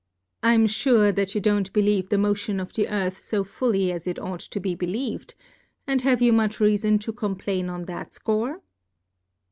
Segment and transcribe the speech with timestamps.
[0.41, 4.17] Fm fure that you don't believe the Motion of the Earth fo fully as it
[4.17, 5.35] ought to be believ'd;
[5.85, 8.63] and have you much Reafon to complain on that Score